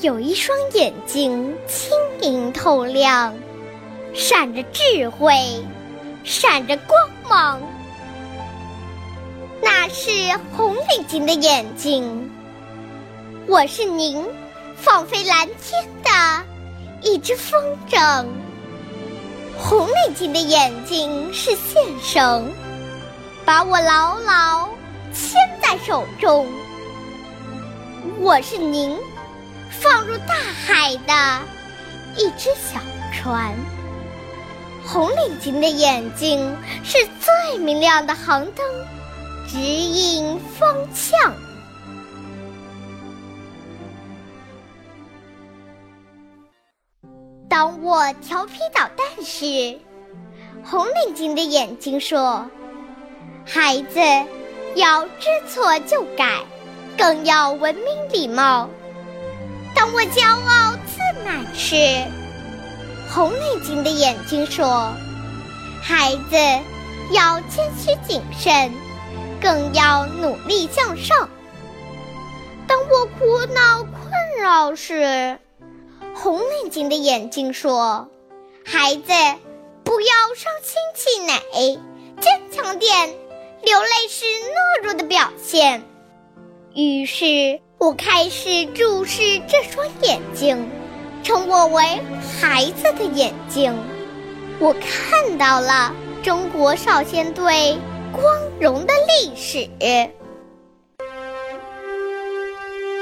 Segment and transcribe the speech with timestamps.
[0.00, 3.34] 有一双眼睛晶莹透亮，
[4.14, 5.34] 闪着智慧，
[6.22, 6.96] 闪着光
[7.28, 7.60] 芒。
[9.60, 10.10] 那是
[10.56, 12.30] 红领巾的眼睛。
[13.48, 14.24] 我是您
[14.76, 16.44] 放飞蓝天的
[17.02, 18.24] 一只风筝。
[19.58, 22.48] 红领巾的眼睛是线绳，
[23.44, 24.68] 把我牢牢
[25.12, 26.46] 牵在手中。
[28.20, 28.96] 我是您。
[29.70, 30.34] 放入大
[30.66, 31.42] 海的
[32.16, 32.80] 一只小
[33.12, 33.54] 船，
[34.84, 38.64] 红领巾的眼睛是最明亮的航灯，
[39.46, 41.32] 指引方向。
[47.48, 49.78] 当我调皮捣蛋时，
[50.64, 52.48] 红领巾的眼睛说
[53.44, 54.00] ：“孩子，
[54.74, 56.40] 要知错就改，
[56.96, 58.68] 更要文明礼貌。”
[59.74, 61.76] 当我骄傲自满时，
[63.10, 64.92] 红领巾的眼睛说
[65.80, 66.36] ：“孩子，
[67.12, 68.72] 要谦虚谨慎，
[69.40, 71.28] 更要努力向上。”
[72.66, 75.38] 当我苦恼困扰时，
[76.14, 78.08] 红领巾的眼睛说
[78.66, 79.12] ：“孩子，
[79.84, 81.80] 不要伤心气馁，
[82.20, 83.08] 坚强点，
[83.62, 85.82] 流泪是懦弱的表现。”
[86.74, 87.60] 于是。
[87.78, 90.68] 我开始注视这双眼睛，
[91.22, 91.84] 称我为
[92.40, 93.72] 孩子的眼睛。
[94.58, 95.94] 我看到了
[96.24, 97.78] 中国少先队
[98.12, 98.24] 光
[98.60, 99.70] 荣的历史。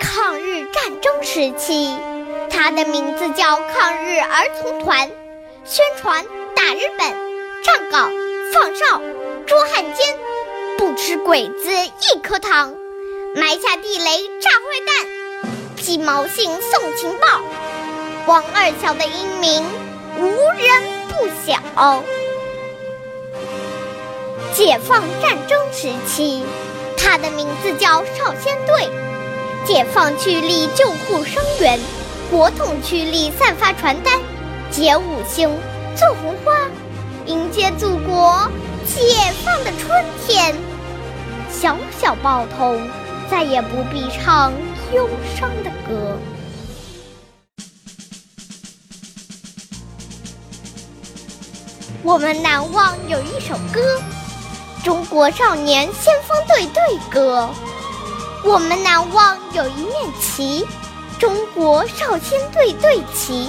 [0.00, 1.96] 抗日战争时期，
[2.50, 5.10] 他的名字叫抗日儿童团，
[5.64, 6.22] 宣传
[6.54, 7.10] 打日本，
[7.64, 8.12] 站岗
[8.52, 9.00] 放哨，
[9.46, 10.14] 捉汉奸，
[10.76, 12.74] 不吃鬼子一颗糖。
[13.34, 15.06] 埋下地雷炸坏蛋，
[15.76, 17.42] 披毛信送情报。
[18.26, 19.62] 王二小的英名
[20.18, 22.02] 无人不晓。
[24.54, 26.42] 解放战争时期，
[26.96, 28.88] 他的名字叫少先队。
[29.66, 31.78] 解放区里救护伤员，
[32.30, 34.18] 国统区里散发传单，
[34.70, 35.54] 结五星，
[35.94, 36.52] 做红花，
[37.26, 38.50] 迎接祖国
[38.86, 40.54] 解放的春天。
[41.50, 42.80] 小小报童。
[43.30, 44.52] 再也不必唱
[44.94, 46.18] 忧伤的歌。
[52.02, 53.80] 我们难忘有一首歌，
[54.84, 57.50] 《中国少年先锋队队歌》。
[58.48, 60.64] 我们难忘有一面旗，
[61.18, 63.48] 《中国少先队队旗》。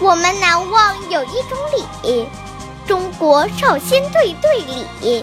[0.00, 1.58] 我们难忘有一种
[2.02, 2.24] 礼，
[2.88, 5.22] 《中国少先队队礼》。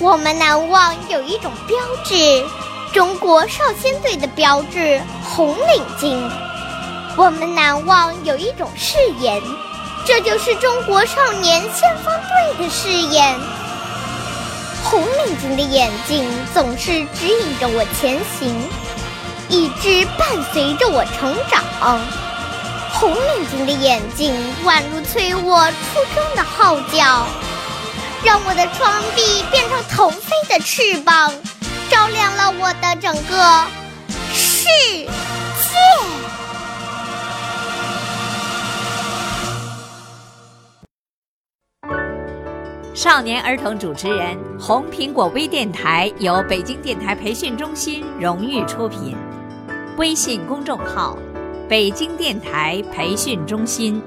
[0.00, 2.42] 我们难忘有一种标志，
[2.90, 6.26] 中国少先队的标志——红领巾。
[7.16, 9.42] 我们难忘有一种誓言，
[10.06, 12.04] 这就是中国少年先锋
[12.56, 13.38] 队的誓言。
[14.82, 18.58] 红领巾的眼睛总是指引着我前行，
[19.50, 21.62] 一直伴随着我成长。
[22.94, 27.26] 红领巾的眼睛宛如催我出征的号角。
[28.22, 31.32] 让我的双臂变成腾飞的翅膀，
[31.88, 33.66] 照亮了我的整个
[34.32, 35.08] 世界。
[42.94, 49.16] 少年儿童主持人，红苹果微电台由北京电台培训中心荣誉出品，
[49.96, 51.16] 微信公众号：
[51.66, 54.02] 北京电台培训中心。